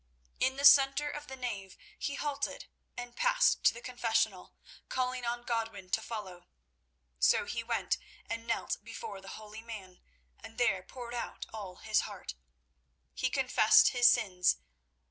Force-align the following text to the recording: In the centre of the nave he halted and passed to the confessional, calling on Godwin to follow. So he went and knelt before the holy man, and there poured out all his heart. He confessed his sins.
In 0.39 0.55
the 0.55 0.65
centre 0.65 1.11
of 1.11 1.27
the 1.27 1.35
nave 1.35 1.77
he 1.99 2.15
halted 2.15 2.65
and 2.97 3.15
passed 3.15 3.63
to 3.65 3.71
the 3.75 3.83
confessional, 3.83 4.55
calling 4.89 5.25
on 5.25 5.43
Godwin 5.43 5.91
to 5.91 6.01
follow. 6.01 6.47
So 7.19 7.45
he 7.45 7.61
went 7.61 7.99
and 8.27 8.47
knelt 8.47 8.79
before 8.83 9.21
the 9.21 9.37
holy 9.37 9.61
man, 9.61 9.99
and 10.39 10.57
there 10.57 10.81
poured 10.81 11.13
out 11.13 11.45
all 11.53 11.75
his 11.75 11.99
heart. 11.99 12.33
He 13.13 13.29
confessed 13.29 13.89
his 13.89 14.07
sins. 14.09 14.57